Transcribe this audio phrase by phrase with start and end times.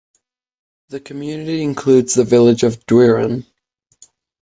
[0.89, 3.45] The community includes the village of Dwyran.